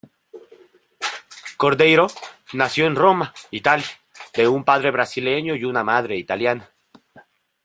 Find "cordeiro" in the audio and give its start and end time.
1.57-2.07